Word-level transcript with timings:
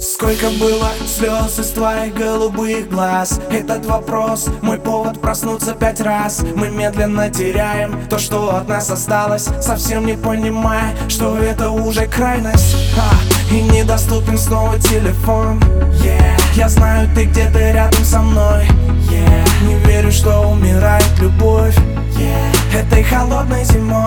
Сколько 0.00 0.50
было 0.50 0.90
слез 1.06 1.58
из 1.58 1.70
твоих 1.70 2.14
голубых 2.14 2.88
глаз? 2.90 3.40
Этот 3.50 3.86
вопрос, 3.86 4.46
мой 4.60 4.78
повод 4.78 5.20
проснуться 5.20 5.74
пять 5.74 6.00
раз. 6.00 6.42
Мы 6.54 6.68
медленно 6.68 7.30
теряем 7.30 8.06
то, 8.08 8.18
что 8.18 8.56
от 8.56 8.68
нас 8.68 8.90
осталось. 8.90 9.48
Совсем 9.60 10.04
не 10.06 10.14
понимая, 10.14 10.94
что 11.08 11.38
это 11.38 11.70
уже 11.70 12.06
крайность. 12.06 12.76
А, 12.98 13.54
И 13.54 13.62
недоступен 13.62 14.36
снова 14.36 14.78
телефон. 14.78 15.58
Yeah. 16.02 16.40
Я 16.54 16.68
знаю, 16.68 17.08
ты 17.14 17.24
где-то 17.24 17.58
рядом 17.58 18.04
со 18.04 18.20
мной. 18.20 18.66
Yeah. 19.10 19.48
Не 19.66 19.74
верю, 19.86 20.12
что 20.12 20.50
умирает 20.50 21.18
любовь. 21.20 21.76
Yeah. 22.18 22.80
Этой 22.80 23.02
холодной 23.02 23.64
зимой. 23.64 24.06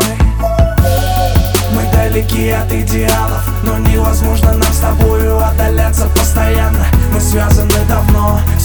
Мы 1.72 1.84
далеки 1.92 2.50
от 2.50 2.72
идеалов 2.72 3.44
Но 3.64 3.78
невозможно 3.78 4.54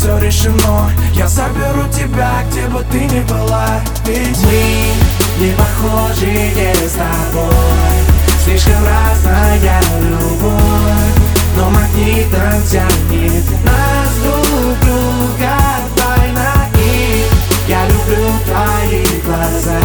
все 0.05 0.19
решено. 0.19 0.91
Я 1.15 1.27
заберу 1.27 1.89
тебя, 1.91 2.45
где 2.51 2.67
бы 2.69 2.85
ты 2.93 3.01
ни 3.07 3.21
была. 3.21 3.81
Ведь 4.05 4.39
мы 4.45 5.47
не 5.47 5.53
похожи 5.53 6.27
не 6.27 6.75
с 6.87 6.93
тобой. 6.93 7.97
Слишком 8.45 8.85
разная 8.85 9.81
любовь. 10.03 11.15
Но 11.57 11.71
магнитом 11.71 12.63
тянет 12.71 13.45
нас 13.65 14.11
друг 14.23 14.79
друга 14.81 15.57
тайна. 15.97 16.69
И 16.77 17.25
я 17.67 17.87
люблю 17.87 18.29
твои 18.45 19.05
глаза. 19.25 19.81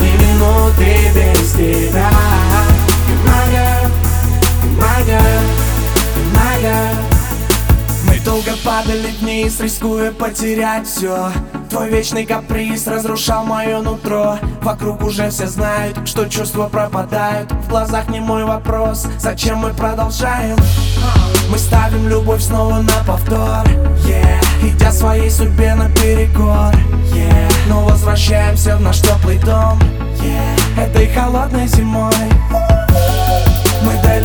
Ни 0.00 0.12
минуты 0.22 1.10
без 1.14 1.52
тебя 1.52 2.10
падали 8.76 9.10
вниз, 9.20 9.60
рискуя 9.60 10.12
потерять 10.12 10.86
все 10.86 11.30
Твой 11.70 11.88
вечный 11.88 12.26
каприз 12.26 12.86
разрушал 12.86 13.44
мое 13.44 13.80
нутро 13.80 14.38
Вокруг 14.60 15.02
уже 15.02 15.30
все 15.30 15.46
знают, 15.46 16.06
что 16.06 16.26
чувства 16.26 16.68
пропадают 16.68 17.50
В 17.52 17.68
глазах 17.68 18.08
не 18.08 18.20
мой 18.20 18.44
вопрос, 18.44 19.06
зачем 19.18 19.58
мы 19.58 19.72
продолжаем 19.72 20.56
Мы 21.50 21.58
ставим 21.58 22.08
любовь 22.08 22.42
снова 22.42 22.82
на 22.82 23.04
повтор 23.06 23.66
yeah. 24.04 24.44
Идя 24.62 24.92
своей 24.92 25.30
судьбе 25.30 25.74
наперекор 25.74 26.74
yeah. 27.14 27.52
Но 27.68 27.84
возвращаемся 27.84 28.76
в 28.76 28.82
наш 28.82 29.00
теплый 29.00 29.38
дом 29.38 29.78
yeah. 30.20 30.84
Этой 30.84 31.06
холодной 31.08 31.66
зимой 31.66 32.12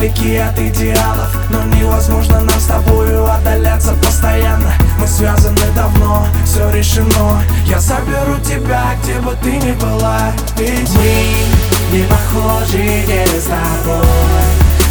далеки 0.02 0.36
от 0.36 0.58
идеалов 0.58 1.30
Но 1.50 1.62
невозможно 1.76 2.40
нам 2.40 2.58
с 2.58 2.64
тобою 2.64 3.24
отдаляться 3.30 3.92
постоянно. 3.94 4.72
Мы 4.98 5.06
связаны 5.06 5.60
давно, 5.76 6.26
все 6.44 6.70
решено. 6.70 7.42
Я 7.66 7.78
заберу 7.78 8.38
тебя, 8.42 8.82
где 9.02 9.14
бы 9.20 9.36
ты 9.42 9.52
ни 9.52 9.72
была 9.72 10.32
Ведь 10.56 10.90
мы 10.90 11.96
не 11.96 12.04
похожи 12.04 12.78
не 12.78 13.26
с 13.26 13.44
тобой. 13.44 14.06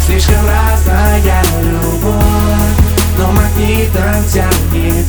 Слишком 0.06 0.46
разная 0.46 1.42
любовь 1.62 2.14
Но 3.18 3.32
магнитом 3.32 4.24
тянет 4.32 5.01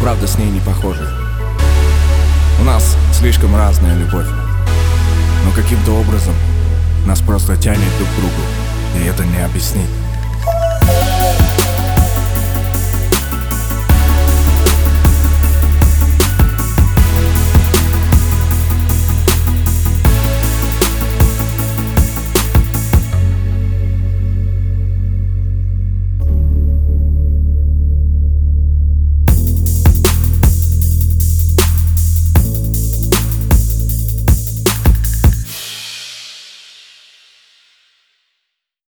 правда 0.00 0.26
с 0.26 0.38
ней 0.38 0.50
не 0.50 0.60
похожи. 0.60 1.08
У 2.60 2.64
нас 2.64 2.96
слишком 3.12 3.54
разная 3.56 3.96
любовь. 3.96 4.26
Но 5.44 5.52
каким-то 5.52 5.92
образом 5.92 6.34
нас 7.06 7.20
просто 7.20 7.56
тянет 7.56 7.96
друг 7.98 8.08
к 8.08 8.16
другу 8.16 8.42
И 9.00 9.06
это 9.06 9.24
не 9.24 9.38
объяснить 9.44 9.90